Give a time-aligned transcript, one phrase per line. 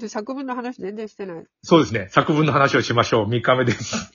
[0.00, 1.44] で作文の話全然してない。
[1.62, 2.08] そうですね。
[2.10, 3.28] 作文の話をしましょう。
[3.28, 4.12] 3日目です。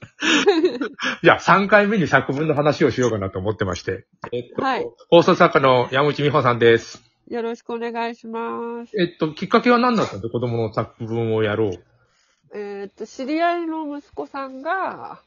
[1.24, 4.06] じゃあ、3回目に作文の話をしようかなと思ってまして。
[4.32, 7.04] えっと、はい放送作家の山内美穂さんです。
[7.28, 9.00] よろしくお願いします。
[9.00, 11.72] えっと、きっかけは何だったんで子供の作文をやろう。
[12.54, 15.22] えーっと、知り合いの息子さんが、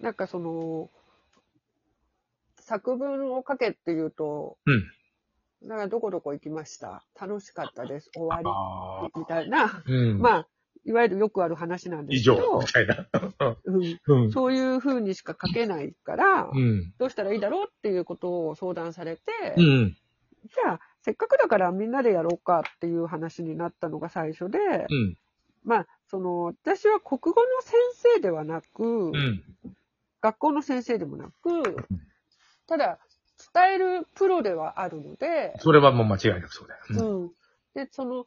[0.00, 0.90] なんかその、
[2.58, 4.84] 作文を書けって言うと、うん。
[5.62, 7.04] だからどこどこ行きました？
[7.20, 8.10] 楽しかったです。
[8.14, 8.40] 終わ。
[9.14, 9.20] り？
[9.20, 10.18] みたいな、うん。
[10.18, 10.46] まあ、
[10.84, 14.30] いわゆるよくある話なんで以すけど上、み、たいな。
[14.32, 16.94] そういう風にしか書けないから、うん。
[16.98, 19.22] どうしたらいいだろうっていうことを相談されて、
[19.58, 19.96] うん。
[20.44, 25.18] じゃあ、せっかくだからみんなでやろうかっていう話になったのが最初で、うん。
[25.62, 27.74] まあ、その、私は国語の先
[28.14, 29.44] 生ではなく、うん。
[30.22, 31.86] 学校の先生でもなく、
[32.66, 32.98] ただ、
[33.54, 36.80] 伝えるプロではあるので、それはもう間違いなくそうだよ。
[36.90, 37.30] うんうん。
[37.74, 38.26] で、その、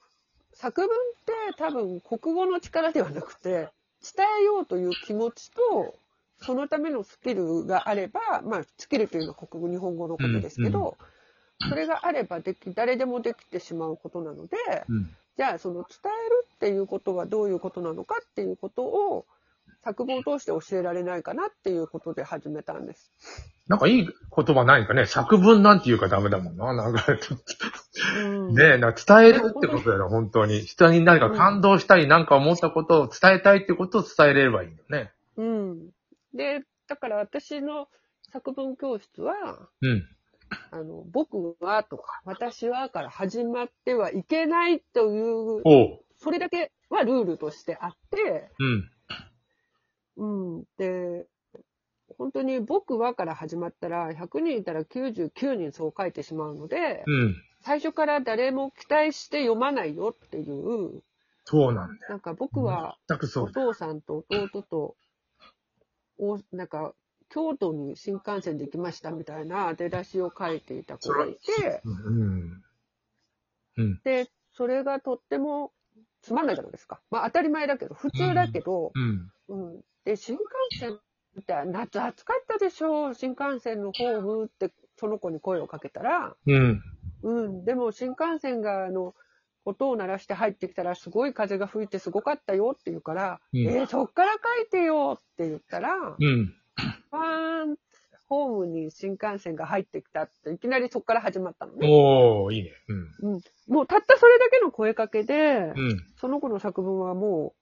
[0.53, 0.89] 作文っ
[1.25, 3.69] て多分国語の力ではなくて、
[4.15, 5.95] 伝えようという気持ちと、
[6.41, 10.97] そのためのスキルがあれば、まあ、スキルというのは国語、日本語のことですけど、
[11.69, 14.57] それがあればでき、誰でもできてしまうことなので、
[14.89, 15.15] うん。
[15.37, 19.25] じゃあその伝えるっていうことはどういうことなのかっていうことを
[19.83, 23.11] 作文を通して教えられないかなっていうことで始めたんです。
[23.67, 25.05] なんかいい言葉ないかね。
[25.05, 26.73] 作文なんて言うかダメだもんな。
[26.73, 27.05] なんか、
[28.17, 30.61] うん、ねえ、な伝えるってことだよ、本当に。
[30.61, 35.11] 人に何か感動したり、何か思ったことを伝えたいってことを伝えれればいいんだよね。
[35.37, 35.89] うん。
[36.33, 37.87] で、だから私の
[38.31, 39.33] 作文教室は、
[39.81, 40.07] うん。
[40.71, 45.99] あの、僕はとか、私はから始まってはいけないという。
[46.17, 48.89] それだけはルールとしてあって、うん。
[50.17, 50.63] うん。
[50.77, 51.25] で、
[52.17, 57.35] 本当に僕はから始まったら、100人いたら99人そう書いてしまうので、うん。
[57.61, 61.01] 最初から誰も期待して読まないよっていう、
[61.45, 62.09] そうなんだよ。
[62.09, 62.97] なんか僕は
[63.39, 63.47] お。
[63.47, 64.95] 父さんと弟と、
[66.19, 66.93] おなんか
[67.29, 72.63] 京都に新幹線で行きましたみたいな出だしを書いていた子がいて、うん。
[73.77, 74.01] うん。
[74.03, 75.71] で、それがとっても
[76.21, 77.01] つまんないじゃないですか。
[77.09, 79.31] まあ当たり前だけど、普通だけど、うん。
[79.47, 79.81] うん。
[80.05, 86.81] で、新幹線って夏暑かったでしょ新幹線のホームってその子に声をかけたら、うん。
[87.23, 89.15] うん、でも新幹線が、あの、
[89.65, 96.53] 音を鳴らして入ってきたら、すごい風が吹いてすごかったよって言うから、うんえーそっから書いてよって言ったら、うん。
[97.09, 97.75] パーン、
[98.27, 101.87] ホームに新幹線が入ってきたって、いきなりそっから始まったのね。
[101.89, 102.71] おー、いいね。
[103.21, 103.41] うん。
[103.67, 106.05] もうたったそれだけの声かけで、うん。
[106.17, 107.59] その子の作文はもう、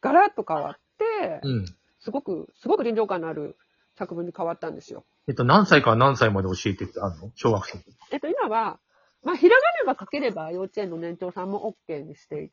[0.00, 1.64] ガラッと変わって、うん。
[2.00, 3.56] すごく、すごく臨場感のある
[3.96, 5.04] 作文に変わったんですよ。
[5.28, 7.30] えっと、何歳から何歳まで教えてってあるの？
[7.36, 7.78] 小学生。
[8.10, 8.80] えっと、今は、
[9.22, 12.52] まあ、ひらがなが書ければ幼稚園の年長さんも OK にしていて、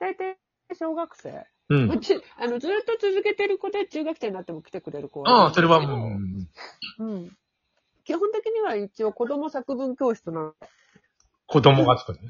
[0.00, 0.36] 大体
[0.74, 1.46] 小学生。
[1.70, 1.90] うん。
[1.90, 6.48] あのずっと続けてる子で中学生になっても来てくれる子ああ、それはうもん、
[6.98, 7.30] う、うん。
[8.04, 10.54] 基本的には一応子供作文教室なの。
[11.46, 12.28] 子供が作るね。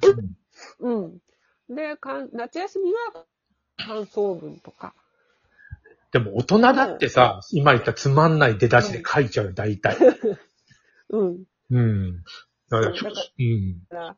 [0.80, 1.18] うん。
[1.68, 3.24] で、かん夏休みは
[3.78, 4.94] 感想文とか。
[6.14, 9.96] でも大人だってさ、今言ったつまんない出だしで書いちゃうよ、大体。
[11.10, 11.44] うん。
[11.70, 12.22] うん。
[12.70, 13.80] だからそうだかうん。
[13.90, 14.16] だから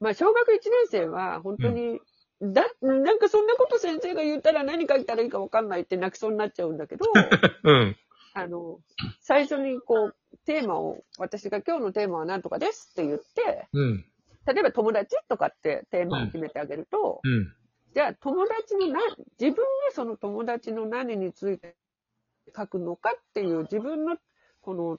[0.00, 2.00] まあ、小学1年生は本当に、
[2.42, 7.04] だ、なんかそんなこと先生が言ったら何書いたらいいかわかんないって泣きそうになっちゃうんだけど、
[7.62, 7.96] うん。
[8.34, 8.80] あの、
[9.20, 14.04] 最初にこう、テーマを、私が今日のテーマは何とかですって言って、うん。
[14.44, 17.54] 例えば友達とかってテーマを決めてあげると、うん。
[17.96, 19.02] じゃあ友達の何、
[19.40, 21.76] 自分はその友達の何について
[22.54, 24.18] 書くのかっていう自分の
[24.60, 24.98] この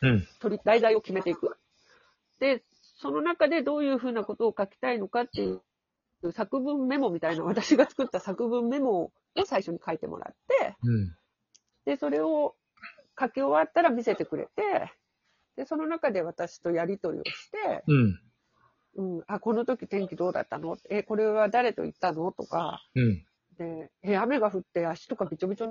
[0.00, 0.26] うん。
[0.40, 1.54] 取り題材を決めていく。
[2.40, 2.62] で、
[2.96, 9.12] その中でどういうふうなことを書きたいのかっていう作文メモみたいな、私が作った作文メモを
[9.44, 11.14] 最初に書いてもらって、うん。
[11.84, 12.56] で、それを
[13.20, 14.92] 書き終わったら見せてくれて、
[15.56, 18.20] で、その中で私とやり取りをして、うん。
[18.96, 20.78] うん、あ、この時天気どうだったの？
[20.90, 22.32] え、これは誰と行ったの？
[22.32, 23.26] とか、うん。
[23.58, 25.68] で、え、雨が降って足とかびちょびちょ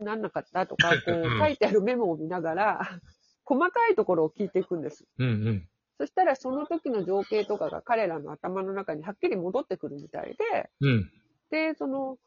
[0.00, 0.66] になんなかった？
[0.66, 2.80] とか、 こうんう書いてあるメモを見ながら、
[3.44, 5.06] 細かいところを聞いていくんです。
[5.18, 5.28] うん。
[5.48, 5.68] うん。
[5.98, 11.12] そしたらその時の情景とかが彼らの頭の中にはっきり戻ってくるみたいで、うん。
[11.50, 12.18] で、その、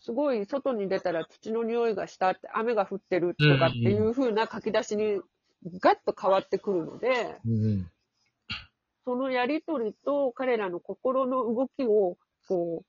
[0.00, 5.22] すごい外に出たら土の匂いがしたって、雨が降ってるとかっていう風な書き出しに
[5.80, 7.90] ガッと変わってくるので、うん。
[9.08, 12.84] そのやりとりと彼らの心の動きを、こ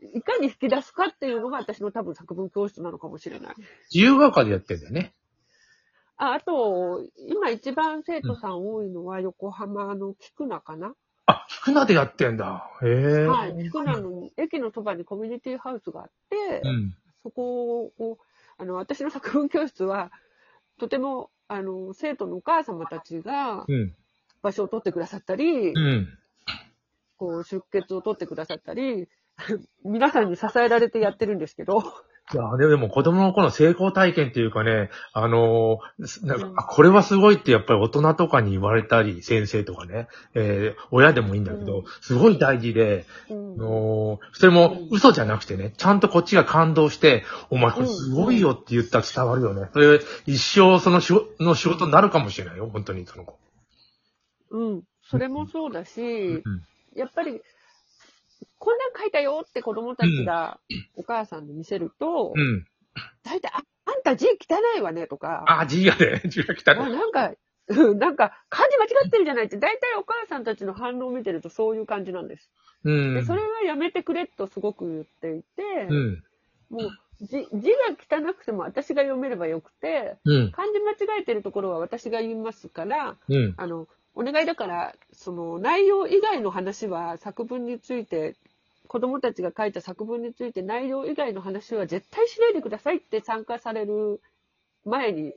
[0.00, 3.54] う、いかに引き出すかっていうのが私の多分作文教室なのかもしれない。
[3.92, 5.12] 自由が丘でやってんだよね。
[6.16, 10.94] ああと、今一番生徒さん多いのは横浜の菊名かな
[11.46, 12.70] 菊名でやってんだ。
[12.82, 13.26] へえ。
[13.26, 13.64] はい。
[13.64, 16.94] 菊名の駅のそばにコミュニティハウスがあって、うん。
[17.22, 18.18] そこを、
[18.56, 20.10] あの、私の作文教室は、
[20.80, 23.94] とても、あの、生徒のお母様たちがうん。
[24.42, 26.18] 場所を取ってくださったり、うん。
[27.16, 29.08] こう、出血を取ってくださったり、
[29.84, 31.82] 皆さんに支えられてやってるんですけど、
[32.32, 41.84] いや、でも子供の頃の成功体験っていうかね、あのーなんかこれはすごいってやっぱり大人とかに言われたり、先生とかね、えー親でもいいんだけど、うん。
[42.00, 43.54] すごい大事で、うん。
[43.54, 49.68] あのーそれも嘘じゃなくてね、ちゃんとこっちが感動して、お前これすごいよって言ったら伝わるよね。
[49.72, 53.36] それ一生その仕事の仕事になるかもしれないよ、本当にその子。
[54.52, 56.42] うん、それもそうだし、うん。
[56.94, 57.40] やっぱり、
[58.58, 60.60] こんなん書いたよって子供たちが
[60.94, 62.66] お母さんに見せると、うん。
[63.24, 66.94] 大体、あ、あんた字汚いわねとか、あ、字がね、 字が来たあね。
[66.94, 67.32] なんか、
[67.68, 72.50] うんなんか、漢字間違ってるじゃないって、大体お母さんたちの反応を見てるとそういう感じなんです。
[72.84, 73.14] うん。
[73.14, 76.24] で、それはやめてくれとすごく言っていて、うん。
[76.68, 76.90] もう
[77.20, 80.52] 字、字が汚くても私が読めればよくて、うん。
[80.52, 83.54] 漢字間違えてるところは私が言いますから、うん。
[83.56, 88.36] あの、お願いだから、その内容以外の話は作文について、
[88.88, 94.20] 子供たちが書いた作文について内容以外の話は絶対しないでくださいって参加される
[94.84, 95.32] 前に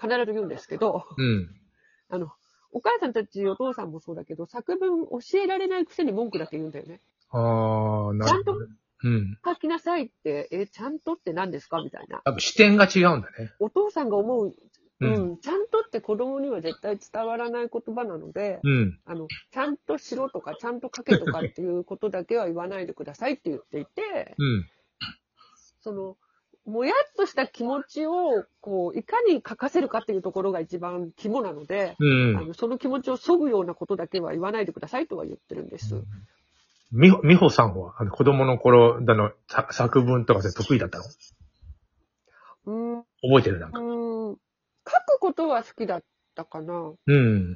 [0.00, 1.48] 必ず言うんですけど、うん。
[2.10, 2.30] あの、
[2.70, 7.00] お母さんたち、お父さんもそうだけど、作文教えられないくせに文句だけ言うんだよね。
[7.30, 8.74] ああ、なるほどね。
[9.04, 9.38] うん。
[9.44, 11.80] 書きなさいって、え、ちゃんとって何ですか？
[11.82, 12.20] みたいな。
[12.24, 13.52] 多分視点が違うんだね。
[13.60, 14.54] お父さんが思う、
[15.00, 18.98] ううんん、ちゃんとって子供には絶対伝わらない言葉なので、うん。
[19.04, 24.66] あの、ちゃんとしろとか、ちゃんと書けとかっていうことだけは言わないでくださいって言っていて、うん。
[25.80, 26.16] その、
[26.66, 32.36] もやっとした気持ちを、こう、いかに書かせるかっていうところが一番肝なので、うん。
[32.36, 35.94] あのその気持ちを削ぐようなことだけは言わないでくださいとは言ってるんです。
[36.90, 41.04] みほ、みほさんは、あの、子供の頃、だの、さ作文とかで得意だったの？
[42.66, 43.80] うん、覚えてるなんか。
[43.80, 44.36] うん、
[45.18, 46.02] ことは好きだっ
[46.34, 46.92] たかな。
[47.06, 47.48] うん。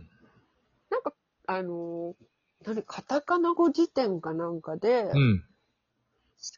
[0.90, 1.14] なんか、
[1.46, 2.14] あの、
[2.64, 5.44] 何、カタカナ語辞典かなんかで、うん。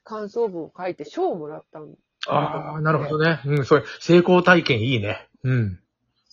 [0.03, 1.95] 感想文を書いて賞をもらったん
[2.27, 3.41] ああ、なるほどね。
[3.45, 5.29] うん、それ、成功体験いいね。
[5.43, 5.81] うん。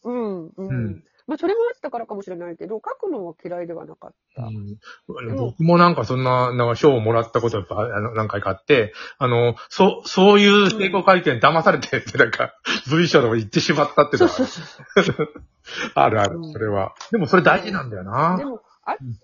[0.04, 0.68] うん、うん。
[0.68, 4.44] うんまあ、それもあったからかもしれないけど、書くのは嫌いではなかった。
[4.44, 12.54] うん僕もなんかそんな、なんか賞をもらったことやっぱ、あの、何回かあって、あの、そう、そういう成功体験騙されてって、なんか、
[12.86, 14.62] 随所でも言ってしまったっていうのそうそ
[15.02, 15.30] うそう。
[15.96, 16.96] はあるあるう、んそれは。
[17.12, 18.44] でもそれ大事なんだよなで。
[18.44, 19.18] も、あうん、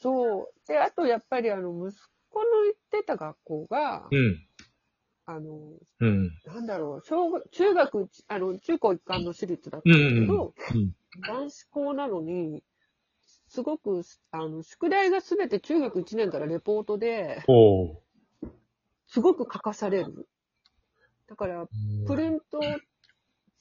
[0.00, 0.68] そう。
[0.68, 1.98] で、あとやっぱりあの、息
[2.30, 4.38] 子の行ってた学校が、うん。
[5.26, 6.30] あの、うん。
[6.46, 10.76] なんだろう、小学、中学、あの、中高一貫の私立だったうんだけど、ん。
[10.76, 10.92] うん。
[11.26, 12.62] 男子校なのに、
[13.48, 17.42] すごく、あの、宿題がすべて中学1年からレポートで。
[19.06, 20.26] すごく書かされる。
[21.28, 21.68] だから、
[22.06, 22.60] プリント、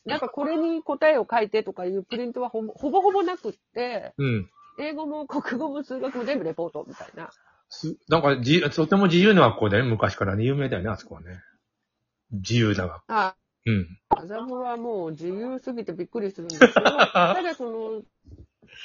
[0.05, 4.49] なんかこれに答えを書いてとかいうプリントはほぼほぼほぼなくって、うん。
[4.79, 7.29] 英語も国語も数学も全部レポートみたいな。
[7.69, 10.43] すなんかじ、とても自由な学校だよね、昔からね。
[10.43, 11.41] 有名だよね、あそこはね。
[12.31, 13.03] 自由な学校。
[13.07, 13.35] あ、
[13.65, 13.87] うん。
[14.09, 18.01] 麻布はもう自由すぎてびっくりするんですけど、 ただその、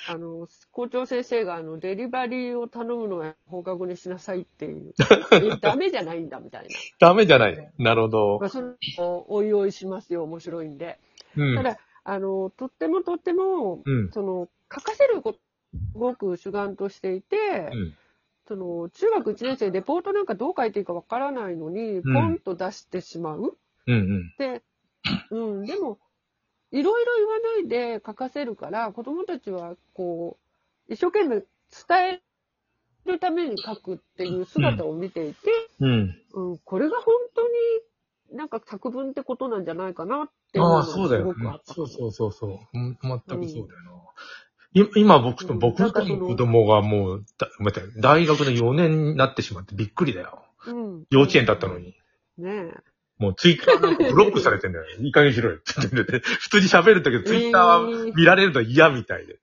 [0.08, 4.94] あの、校長先生があの、デリバリーを頼むのは放課後にしなさいっていう。
[5.32, 6.68] えダメじゃないんだみたいな。
[6.98, 7.72] ダメじゃない。
[7.78, 8.48] なるほどまあ、。
[8.48, 10.98] それをおいおいしますよ、面白いんで。
[11.36, 11.56] うん。
[11.56, 14.10] ただ、あの、とってもとっても、うん。
[14.12, 15.38] その、書かせること、
[15.92, 17.36] すごく主眼としていて、
[17.72, 17.94] うん。
[18.46, 23.56] その、中学1年生、レポートなんかどう書いていいかわからないのに、んポンと出してしまう。
[23.86, 23.94] うん。
[23.94, 24.34] うん。
[24.38, 24.62] で、
[25.30, 25.98] うん、でも、
[26.70, 30.38] いろいろ言わないで書かせるから、子供たちは、こ
[30.88, 31.46] う、一生懸命伝
[32.14, 32.22] え
[33.04, 35.50] るために書くっていう姿を見ていて、
[35.80, 36.22] うん。
[36.34, 41.34] うん、これが本当になんか作文ってことなんじゃないかなっていうのああ、がすそうだよご。
[41.34, 41.74] くあった。
[41.74, 42.50] そうそうそうそう。
[42.74, 43.95] うん全くそうだよな。
[44.76, 50.44] い今僕と、うん僕の子供がもう、だ待って大学の4年になってしまってびっくりだよ。
[50.66, 51.04] うん。
[51.10, 51.94] 幼稚園だったのに。
[52.36, 52.74] ねえ。
[53.18, 54.84] もうツイッターなんかブロックされてんだよ。
[55.00, 56.20] いい加減にしろよって言ってて。
[56.20, 59.38] 普通に喋るんだけど、ツイッターはえー見られるの嫌みたいで。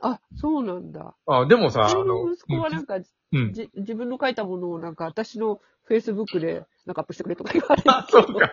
[0.00, 1.14] あ、そうなんだ。
[1.26, 2.96] あでもさ、あの、の息子はなんか、
[3.32, 3.52] うん。
[3.52, 7.86] じ自分の書いたものをなんか私のフェイスブックでなんかアップしてくれとか言われて。
[7.90, 8.52] あ、そうか。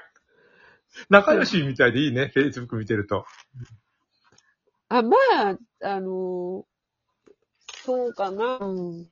[1.09, 3.25] 仲良しみたいでいいね、フェイスブック見てると。
[4.89, 6.65] あ、まあ、あの
[7.85, 8.57] そうかな。
[8.59, 9.07] うん。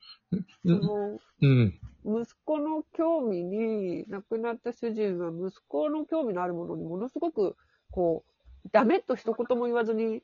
[0.65, 0.81] うそん。
[0.81, 1.79] のうん。
[2.05, 7.57] 息子の興味に、亡くなった主人は息子の興味のあるものにものすごく、
[7.91, 8.25] こ
[8.65, 10.23] う、ダメと一言も言わずに、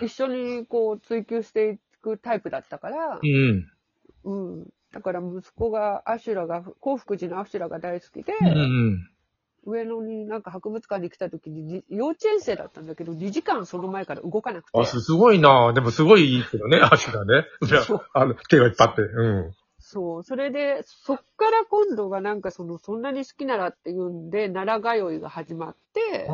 [0.00, 3.72] 一緒にこう追求していくタイプだったから、うん。
[4.24, 4.34] う
[4.64, 4.70] ん。
[4.92, 9.08] だから息子が、アシュラが、幸福寺のアシュラが大好きで、うんうん。
[9.64, 14.78] 上野になんか博物館に来た時にに、幼稚園生だったんだけど、2時間その前から動かなくて。
[14.78, 17.46] あ、すすごいなでもすごいいいけどね、 足がね。
[18.12, 19.02] あの、手がいっぱいあって。
[19.02, 19.54] うん。
[19.78, 20.22] そう。
[20.22, 25.76] それで、そっから今度がなんかその、そんなに好きならっていうんで、奈良通いが始まっ
[26.28, 26.32] う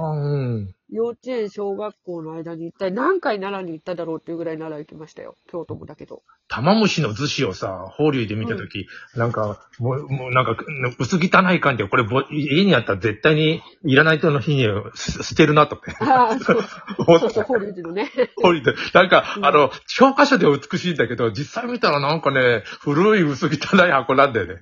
[0.59, 0.75] ん。
[0.91, 5.37] 幼稚園、小学校の間に一体何回奈良に行っただろうっていうぐらい奈良行きましたよ。
[5.51, 6.23] 京都もだけど。
[6.49, 10.57] 玉虫の寿司をさ、法隆で見たとき、なんか、もう、もうなんか、
[10.99, 16.63] 薄汚い感じで、これぼ、家にあったら絶対にいらない人の日にす捨てるなとかああ、そう
[17.21, 18.11] そうそう、法隆寺のね。
[18.37, 18.75] 法隆で。
[18.95, 23.51] なんか、うんあの、教科書では美しいんだけど、実際見たらなんかね、古い薄汚
[23.87, 24.55] い箱なんだよね。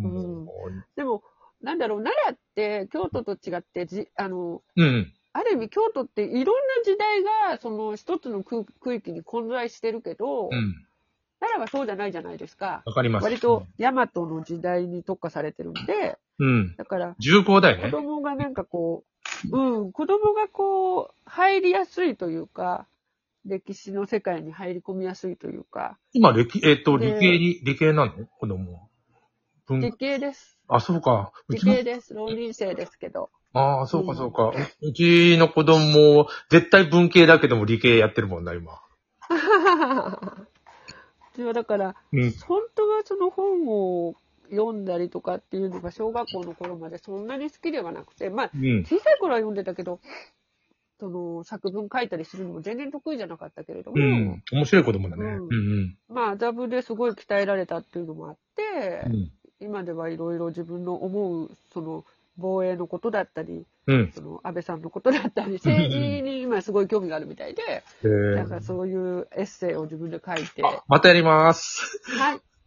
[0.00, 0.48] うんも
[0.96, 1.22] でも、
[1.62, 5.12] なんだろう、奈良って京都と違って、じ、あの、ううん。
[5.32, 10.74] ある意味京都っていろんな時代が、その一つの区区域に混在してるけど、うん。
[11.40, 12.82] 奈良はそうじゃないじゃないですか。
[12.84, 13.24] わかります。
[13.24, 16.74] 割と大和の時代に特化されてるんで、うん。
[16.76, 17.90] だから重厚だよ子ね。
[17.90, 19.04] 供がなんかこ
[19.52, 22.86] う、うん、子供がこう、入りやすいというか、
[23.44, 28.12] 歴史の世界に入り込みやすいというか、今、歴、えっ、と、で理系に、理系なの？
[28.26, 28.80] 子供は。
[29.68, 30.58] 文理系です。
[30.66, 31.32] あ、そうか。
[31.46, 32.14] うちの理系です。
[32.14, 33.30] 浪人生ですけど。
[33.52, 34.52] ああ、そうか、そうか。
[34.80, 38.72] うちの子供、絶対文系だけども理系やってるもんな、今。
[38.72, 39.36] う
[41.36, 42.32] ちはだから、うん。
[42.46, 44.14] 本当はその本を
[44.50, 48.84] 読んだりとかっていうのが小学校の頃までそんなに好きではなくて、まあ、うん。
[48.84, 50.00] 小さい頃は読んでたけど、
[51.00, 54.42] その作文書いたりするのも全然得意じゃなかったけれども、うん。
[54.52, 55.24] 面白い子供だね。
[55.24, 59.32] ううんんまあ、麻布ですごい鍛えられたっていうのもあって、うん。
[59.60, 59.66] うん。
[59.66, 62.04] 今ではいろいろ自分の思う、その、
[62.36, 64.12] 防衛のことだったり、うん。
[64.14, 72.00] その、安倍さんのことだったり、 政治に今すごい興味があるみたいで、えーなんかそういうエッセイを自分で書いて、あまたやります。
[72.18, 72.40] はい。